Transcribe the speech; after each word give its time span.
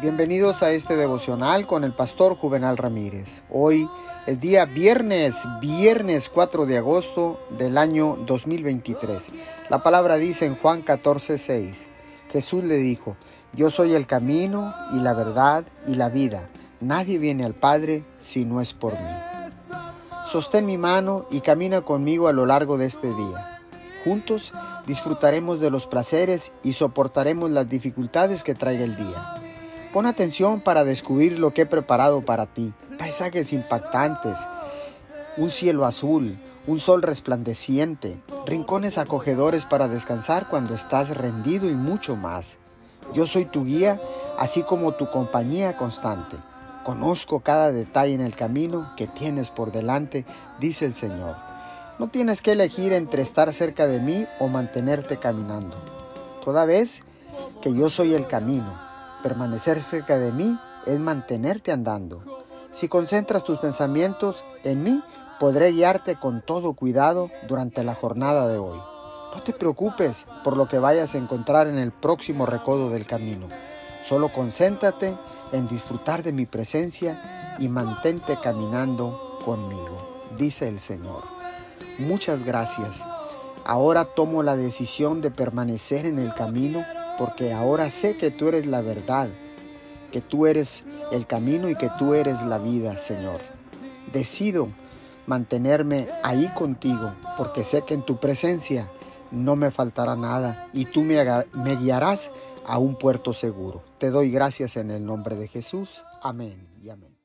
Bienvenidos 0.00 0.62
a 0.62 0.70
este 0.70 0.94
devocional 0.94 1.66
con 1.66 1.82
el 1.82 1.92
pastor 1.92 2.36
Juvenal 2.36 2.76
Ramírez. 2.76 3.42
Hoy 3.50 3.88
es 4.28 4.38
día 4.38 4.64
viernes, 4.64 5.34
viernes 5.60 6.28
4 6.28 6.66
de 6.66 6.78
agosto 6.78 7.40
del 7.58 7.76
año 7.76 8.16
2023. 8.24 9.24
La 9.68 9.82
palabra 9.82 10.14
dice 10.14 10.46
en 10.46 10.54
Juan 10.54 10.82
14, 10.82 11.36
6, 11.36 11.76
Jesús 12.30 12.62
le 12.62 12.76
dijo, 12.76 13.16
yo 13.52 13.70
soy 13.70 13.94
el 13.94 14.06
camino 14.06 14.72
y 14.92 15.00
la 15.00 15.14
verdad 15.14 15.64
y 15.88 15.96
la 15.96 16.08
vida. 16.08 16.48
Nadie 16.80 17.18
viene 17.18 17.44
al 17.44 17.54
Padre 17.54 18.04
si 18.20 18.44
no 18.44 18.60
es 18.60 18.74
por 18.74 18.92
mí. 18.92 19.10
Sostén 20.30 20.64
mi 20.64 20.78
mano 20.78 21.26
y 21.28 21.40
camina 21.40 21.80
conmigo 21.80 22.28
a 22.28 22.32
lo 22.32 22.46
largo 22.46 22.78
de 22.78 22.86
este 22.86 23.12
día. 23.12 23.62
Juntos 24.04 24.52
disfrutaremos 24.86 25.58
de 25.58 25.72
los 25.72 25.88
placeres 25.88 26.52
y 26.62 26.74
soportaremos 26.74 27.50
las 27.50 27.68
dificultades 27.68 28.44
que 28.44 28.54
traiga 28.54 28.84
el 28.84 28.94
día. 28.94 29.47
Pon 29.92 30.04
atención 30.04 30.60
para 30.60 30.84
descubrir 30.84 31.38
lo 31.38 31.54
que 31.54 31.62
he 31.62 31.66
preparado 31.66 32.20
para 32.20 32.44
ti. 32.44 32.74
Paisajes 32.98 33.54
impactantes, 33.54 34.36
un 35.38 35.50
cielo 35.50 35.86
azul, 35.86 36.38
un 36.66 36.78
sol 36.78 37.00
resplandeciente, 37.00 38.20
rincones 38.44 38.98
acogedores 38.98 39.64
para 39.64 39.88
descansar 39.88 40.50
cuando 40.50 40.74
estás 40.74 41.16
rendido 41.16 41.70
y 41.70 41.74
mucho 41.74 42.16
más. 42.16 42.58
Yo 43.14 43.26
soy 43.26 43.46
tu 43.46 43.64
guía, 43.64 43.98
así 44.38 44.62
como 44.62 44.92
tu 44.92 45.08
compañía 45.08 45.74
constante. 45.78 46.36
Conozco 46.84 47.40
cada 47.40 47.72
detalle 47.72 48.12
en 48.12 48.20
el 48.20 48.36
camino 48.36 48.92
que 48.94 49.06
tienes 49.06 49.48
por 49.48 49.72
delante, 49.72 50.26
dice 50.60 50.84
el 50.84 50.94
Señor. 50.94 51.34
No 51.98 52.08
tienes 52.08 52.42
que 52.42 52.52
elegir 52.52 52.92
entre 52.92 53.22
estar 53.22 53.52
cerca 53.54 53.86
de 53.86 54.00
mí 54.00 54.26
o 54.38 54.48
mantenerte 54.48 55.16
caminando. 55.16 55.76
Toda 56.44 56.66
vez 56.66 57.02
que 57.62 57.72
yo 57.74 57.88
soy 57.88 58.12
el 58.12 58.26
camino, 58.26 58.87
Permanecer 59.22 59.82
cerca 59.82 60.18
de 60.18 60.32
mí 60.32 60.58
es 60.86 61.00
mantenerte 61.00 61.72
andando. 61.72 62.22
Si 62.70 62.88
concentras 62.88 63.44
tus 63.44 63.58
pensamientos 63.58 64.44
en 64.62 64.82
mí, 64.82 65.02
podré 65.40 65.72
guiarte 65.72 66.16
con 66.16 66.42
todo 66.42 66.74
cuidado 66.74 67.30
durante 67.48 67.82
la 67.82 67.94
jornada 67.94 68.48
de 68.48 68.58
hoy. 68.58 68.78
No 69.34 69.42
te 69.42 69.52
preocupes 69.52 70.26
por 70.44 70.56
lo 70.56 70.68
que 70.68 70.78
vayas 70.78 71.14
a 71.14 71.18
encontrar 71.18 71.66
en 71.66 71.78
el 71.78 71.92
próximo 71.92 72.46
recodo 72.46 72.90
del 72.90 73.06
camino. 73.06 73.48
Solo 74.08 74.32
concéntrate 74.32 75.14
en 75.52 75.68
disfrutar 75.68 76.22
de 76.22 76.32
mi 76.32 76.46
presencia 76.46 77.56
y 77.58 77.68
mantente 77.68 78.36
caminando 78.42 79.38
conmigo, 79.44 80.26
dice 80.38 80.68
el 80.68 80.80
Señor. 80.80 81.22
Muchas 81.98 82.44
gracias. 82.44 83.02
Ahora 83.64 84.04
tomo 84.04 84.42
la 84.42 84.56
decisión 84.56 85.20
de 85.20 85.30
permanecer 85.30 86.06
en 86.06 86.18
el 86.18 86.32
camino 86.32 86.84
porque 87.18 87.52
ahora 87.52 87.90
sé 87.90 88.16
que 88.16 88.30
tú 88.30 88.48
eres 88.48 88.66
la 88.66 88.80
verdad, 88.80 89.28
que 90.12 90.20
tú 90.20 90.46
eres 90.46 90.84
el 91.12 91.26
camino 91.26 91.68
y 91.68 91.74
que 91.74 91.90
tú 91.98 92.14
eres 92.14 92.42
la 92.42 92.58
vida, 92.58 92.96
Señor. 92.96 93.40
Decido 94.12 94.68
mantenerme 95.26 96.08
ahí 96.22 96.48
contigo, 96.54 97.12
porque 97.36 97.64
sé 97.64 97.82
que 97.82 97.94
en 97.94 98.02
tu 98.02 98.18
presencia 98.18 98.88
no 99.30 99.56
me 99.56 99.70
faltará 99.70 100.16
nada 100.16 100.68
y 100.72 100.86
tú 100.86 101.02
me, 101.02 101.22
me 101.52 101.76
guiarás 101.76 102.30
a 102.66 102.78
un 102.78 102.96
puerto 102.96 103.32
seguro. 103.32 103.82
Te 103.98 104.10
doy 104.10 104.30
gracias 104.30 104.76
en 104.76 104.90
el 104.90 105.04
nombre 105.04 105.36
de 105.36 105.48
Jesús. 105.48 106.02
Amén 106.22 106.68
y 106.82 106.88
amén. 106.88 107.17